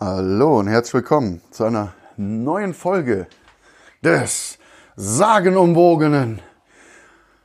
[0.00, 3.26] Hallo und herzlich willkommen zu einer neuen Folge
[4.00, 4.56] des
[4.94, 6.40] sagenumwogenen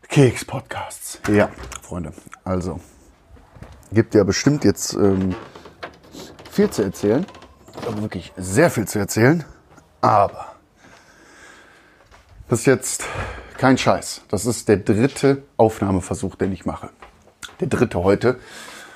[0.08, 1.20] Keks-Podcasts.
[1.32, 1.50] Ja,
[1.82, 2.14] Freunde,
[2.44, 2.80] also
[3.92, 5.34] gibt ja bestimmt jetzt ähm,
[6.52, 7.26] viel zu erzählen,
[7.88, 9.44] aber wirklich sehr viel zu erzählen,
[10.02, 10.54] aber
[12.50, 13.04] das ist jetzt
[13.58, 14.26] kein Scheiß.
[14.30, 16.92] Das ist der dritte Aufnahmeversuch, den ich mache.
[17.60, 18.40] Der dritte heute.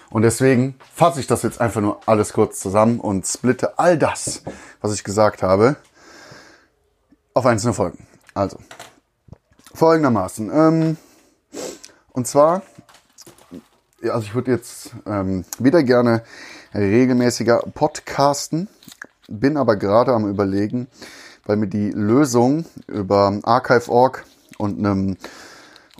[0.09, 4.43] Und deswegen fasse ich das jetzt einfach nur alles kurz zusammen und splitte all das,
[4.81, 5.75] was ich gesagt habe,
[7.33, 8.07] auf einzelne Folgen.
[8.33, 8.57] Also,
[9.73, 10.51] folgendermaßen.
[10.53, 10.97] Ähm,
[12.13, 12.63] und zwar,
[14.03, 16.23] also ich würde jetzt ähm, wieder gerne
[16.73, 18.67] regelmäßiger podcasten,
[19.27, 20.87] bin aber gerade am überlegen,
[21.45, 24.25] weil mir die Lösung über Archive.org
[24.57, 25.17] und einem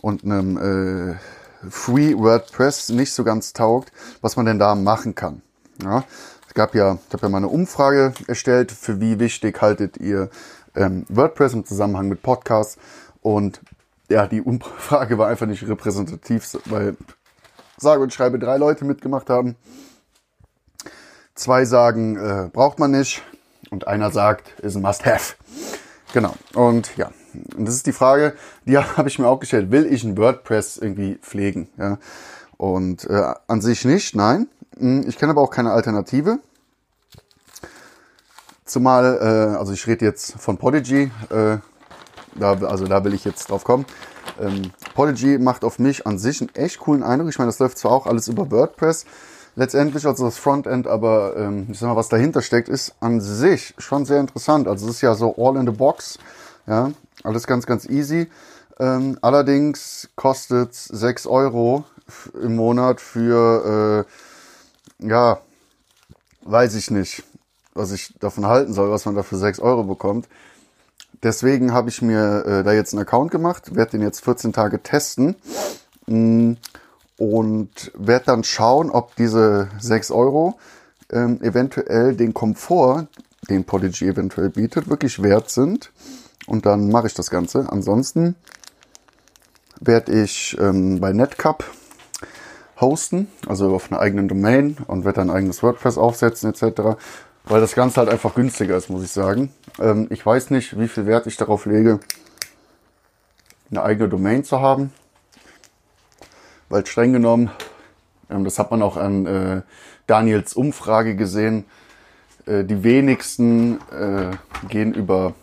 [0.00, 1.16] und einem äh,
[1.68, 5.42] Free WordPress nicht so ganz taugt, was man denn da machen kann.
[5.82, 6.04] Ja,
[6.46, 10.30] es gab ja, ich habe ja mal eine Umfrage erstellt, für wie wichtig haltet ihr
[10.74, 12.78] ähm, WordPress im Zusammenhang mit Podcasts
[13.22, 13.60] und
[14.08, 16.96] ja, die Umfrage war einfach nicht repräsentativ, weil
[17.76, 19.56] sage und schreibe drei Leute mitgemacht haben.
[21.34, 23.22] Zwei sagen, äh, braucht man nicht
[23.70, 25.34] und einer sagt, ist ein Must-Have.
[26.12, 26.34] Genau.
[26.54, 27.10] Und ja,
[27.56, 29.70] und das ist die Frage, die habe ich mir auch gestellt.
[29.70, 31.68] Will ich ein WordPress irgendwie pflegen?
[31.76, 31.98] Ja.
[32.56, 34.48] Und äh, an sich nicht, nein.
[34.78, 36.38] Hm, ich kenne aber auch keine Alternative.
[38.64, 41.58] Zumal, äh, also ich rede jetzt von Podigy, äh,
[42.34, 43.86] da, also da will ich jetzt drauf kommen.
[44.40, 47.30] Ähm, Podigy macht auf mich an sich einen echt coolen Eindruck.
[47.30, 49.06] Ich meine, das läuft zwar auch alles über WordPress,
[49.58, 53.74] letztendlich, also das Frontend, aber ähm, ich sag mal, was dahinter steckt, ist an sich
[53.76, 54.68] schon sehr interessant.
[54.68, 56.18] Also es ist ja so all in the box,
[56.66, 56.92] ja,
[57.24, 58.30] alles ganz, ganz easy.
[58.78, 61.84] Ähm, allerdings kostet 6 Euro
[62.40, 64.06] im Monat für,
[65.00, 65.40] äh, ja,
[66.42, 67.24] weiß ich nicht,
[67.74, 70.28] was ich davon halten soll, was man da für 6 Euro bekommt.
[71.24, 74.80] Deswegen habe ich mir äh, da jetzt einen Account gemacht, werde den jetzt 14 Tage
[74.84, 75.34] testen
[76.06, 76.52] mm,
[77.18, 80.58] und werde dann schauen, ob diese 6 Euro
[81.10, 83.08] ähm, eventuell den Komfort,
[83.50, 85.92] den Podigy eventuell bietet, wirklich wert sind
[86.46, 87.70] und dann mache ich das Ganze.
[87.70, 88.36] Ansonsten
[89.80, 91.64] werde ich ähm, bei Netcup
[92.80, 96.96] hosten, also auf einer eigenen Domain und werde ein eigenes WordPress aufsetzen etc.,
[97.44, 99.52] weil das Ganze halt einfach günstiger ist, muss ich sagen.
[99.80, 101.98] Ähm, ich weiß nicht, wie viel Wert ich darauf lege,
[103.70, 104.92] eine eigene Domain zu haben,
[106.68, 107.50] weil streng genommen,
[108.30, 109.62] ähm, das hat man auch an äh,
[110.06, 111.64] Daniels Umfrage gesehen,
[112.46, 114.30] äh, die wenigsten äh,
[114.68, 115.34] gehen über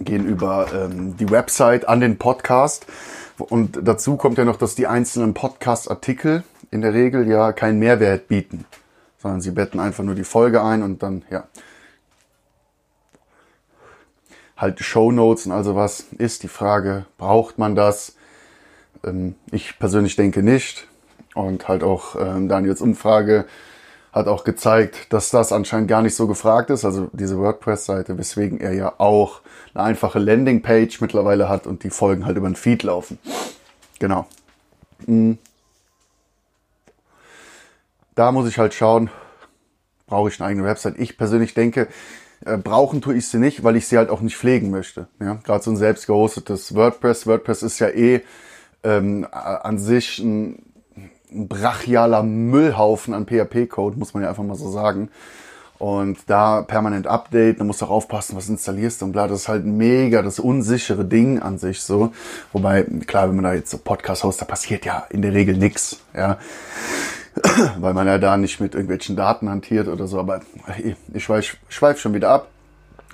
[0.00, 2.86] gehen über ähm, die Website an den Podcast.
[3.38, 8.28] Und dazu kommt ja noch, dass die einzelnen Podcast-Artikel in der Regel ja keinen Mehrwert
[8.28, 8.64] bieten,
[9.18, 11.44] sondern sie betten einfach nur die Folge ein und dann, ja,
[14.56, 18.16] halt Show Notes und also was ist die Frage, braucht man das?
[19.04, 20.86] Ähm, ich persönlich denke nicht.
[21.34, 23.46] Und halt auch ähm, Daniels Umfrage
[24.12, 28.60] hat auch gezeigt, dass das anscheinend gar nicht so gefragt ist, also diese WordPress-Seite, weswegen
[28.60, 29.40] er ja auch
[29.72, 33.18] eine einfache Landingpage mittlerweile hat und die Folgen halt über den Feed laufen.
[33.98, 34.26] Genau.
[35.06, 35.38] Hm.
[38.14, 39.10] Da muss ich halt schauen,
[40.06, 40.98] brauche ich eine eigene Website.
[40.98, 41.88] Ich persönlich denke,
[42.44, 45.06] äh, brauchen tue ich sie nicht, weil ich sie halt auch nicht pflegen möchte.
[45.20, 45.38] Ja?
[45.44, 47.26] Gerade so ein selbst gehostetes WordPress.
[47.26, 48.20] WordPress ist ja eh
[48.84, 50.72] ähm, an sich ein
[51.34, 55.10] ein brachialer Müllhaufen an PHP-Code, muss man ja einfach mal so sagen.
[55.78, 59.48] Und da permanent Update, da musst du auch aufpassen, was installierst und bla, das ist
[59.48, 62.12] halt mega das unsichere Ding an sich so.
[62.52, 65.56] Wobei, klar, wenn man da jetzt so Podcast host, da passiert ja in der Regel
[65.56, 66.38] nix, ja.
[67.80, 70.42] Weil man ja da nicht mit irgendwelchen Daten hantiert oder so, aber
[71.12, 72.51] ich schweif, schweif schon wieder ab.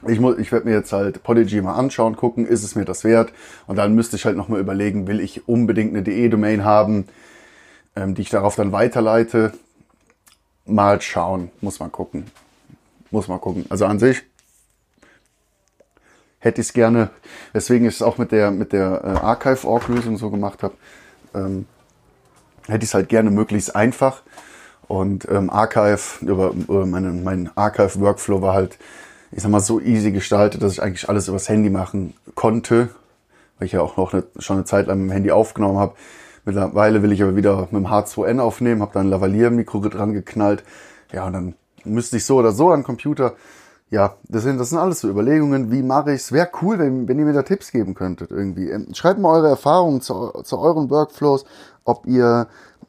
[0.07, 3.03] Ich, muss, ich werde mir jetzt halt Podigy mal anschauen, gucken, ist es mir das
[3.03, 3.33] wert?
[3.67, 7.07] Und dann müsste ich halt nochmal überlegen, will ich unbedingt eine DE-Domain haben?
[7.99, 9.53] ähm, die ich darauf dann weiterleite.
[10.65, 12.27] Mal schauen, muss man gucken.
[13.11, 13.67] Muss man gucken.
[13.71, 14.23] Also an sich
[16.41, 17.11] hätte ich es gerne,
[17.53, 20.75] weswegen ich es auch mit der, mit der äh, Archive-Org-Lösung so gemacht habe,
[21.35, 21.67] ähm,
[22.69, 24.23] hätte ich es halt gerne möglichst einfach.
[24.87, 28.79] Und ähm, Archive, über, über meine, mein Archive-Workflow war halt,
[29.31, 32.91] ich sag mal, so easy gestaltet, dass ich eigentlich alles übers Handy machen konnte,
[33.59, 35.95] weil ich ja auch noch eine, schon eine Zeit lang mit dem Handy aufgenommen habe.
[36.45, 40.65] Mittlerweile will ich aber wieder mit dem H2N aufnehmen, habe da ein Lavalier-Mikro dran geknallt.
[41.13, 41.55] Ja, und dann
[41.85, 43.35] müsste ich so oder so an den Computer.
[43.91, 46.33] ja, das sind, das sind alles so Überlegungen, wie mache ich es.
[46.33, 48.71] Wäre cool, wenn, wenn ihr mir da Tipps geben könntet irgendwie.
[48.71, 51.45] Ähm, schreibt mal eure Erfahrungen zu, zu euren Workflows,
[51.85, 52.49] ob ihr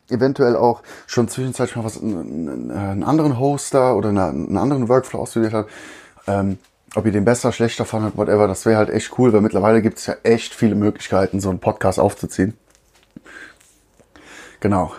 [0.10, 5.22] eventuell auch schon zwischenzeitlich mal was einen, einen anderen Hoster oder eine, einen anderen Workflow
[5.22, 5.70] ausprobiert habt.
[6.30, 6.60] Ähm,
[6.96, 9.98] ob ihr den besser, schlechter fandet, whatever, das wäre halt echt cool, weil mittlerweile gibt
[9.98, 12.56] es ja echt viele Möglichkeiten, so einen Podcast aufzuziehen.
[14.60, 14.94] Genau.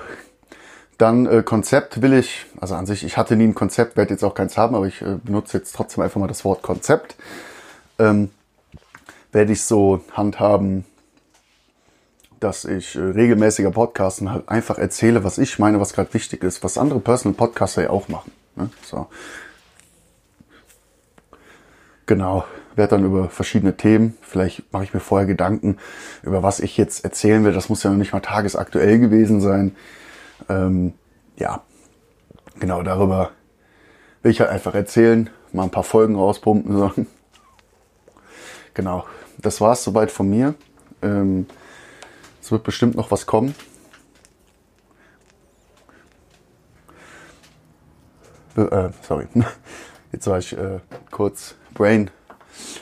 [0.98, 4.24] Dann äh, Konzept will ich, also an sich, ich hatte nie ein Konzept, werde jetzt
[4.24, 7.16] auch keins haben, aber ich äh, benutze jetzt trotzdem einfach mal das Wort Konzept.
[7.98, 8.30] Ähm,
[9.32, 10.84] werde ich so handhaben,
[12.40, 16.62] dass ich äh, regelmäßiger Podcasten halt einfach erzähle, was ich meine, was gerade wichtig ist,
[16.64, 18.32] was andere Personal Podcaster ja auch machen.
[18.56, 18.70] Ne?
[18.84, 19.06] So.
[22.10, 25.76] Genau, werde dann über verschiedene Themen, vielleicht mache ich mir vorher Gedanken,
[26.24, 27.52] über was ich jetzt erzählen will.
[27.52, 29.76] Das muss ja noch nicht mal tagesaktuell gewesen sein.
[30.48, 30.94] Ähm,
[31.36, 31.62] ja,
[32.58, 33.30] genau darüber
[34.24, 36.76] will ich halt einfach erzählen, mal ein paar Folgen rauspumpen.
[36.76, 36.92] So.
[38.74, 39.04] Genau,
[39.38, 40.54] das war es soweit von mir.
[41.02, 41.46] Ähm,
[42.42, 43.54] es wird bestimmt noch was kommen.
[48.56, 49.28] Äh, sorry,
[50.12, 50.80] jetzt war ich äh,
[51.12, 52.10] kurz Brain,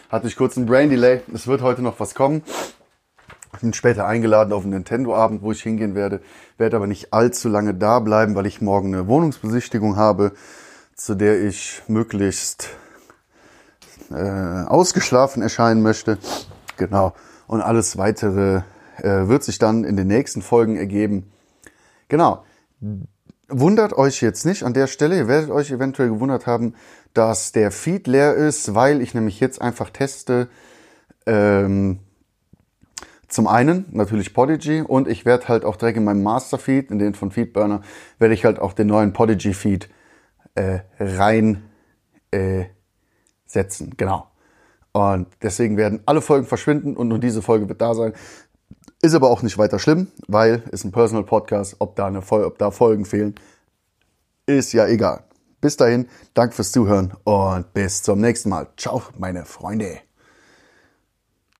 [0.08, 1.20] hatte ich kurz einen Brain Delay.
[1.32, 2.42] Es wird heute noch was kommen.
[3.54, 6.20] Ich bin später eingeladen auf einen Nintendo-Abend, wo ich hingehen werde.
[6.56, 10.32] Werde aber nicht allzu lange da bleiben, weil ich morgen eine Wohnungsbesichtigung habe,
[10.94, 12.70] zu der ich möglichst
[14.10, 16.18] äh, ausgeschlafen erscheinen möchte.
[16.76, 17.14] Genau.
[17.46, 18.62] Und alles weitere
[18.98, 21.30] äh, wird sich dann in den nächsten Folgen ergeben.
[22.08, 22.44] Genau.
[23.50, 25.16] Wundert euch jetzt nicht an der Stelle.
[25.16, 26.74] Ihr werdet euch eventuell gewundert haben,
[27.14, 30.48] dass der Feed leer ist, weil ich nämlich jetzt einfach teste.
[31.24, 32.00] Ähm,
[33.26, 37.14] zum einen natürlich Podigy und ich werde halt auch direkt in meinem Masterfeed, in den
[37.14, 37.82] von Feedburner,
[38.18, 39.88] werde ich halt auch den neuen Podigy Feed
[40.54, 41.62] äh, rein
[42.30, 42.66] äh,
[43.46, 43.94] setzen.
[43.96, 44.30] Genau.
[44.92, 48.12] Und deswegen werden alle Folgen verschwinden und nur diese Folge wird da sein.
[49.00, 52.58] Ist aber auch nicht weiter schlimm, weil es ein Personal Podcast, ob da, eine, ob
[52.58, 53.36] da Folgen fehlen,
[54.46, 55.22] ist ja egal.
[55.60, 58.68] Bis dahin, danke fürs Zuhören und bis zum nächsten Mal.
[58.76, 60.07] Ciao, meine Freunde.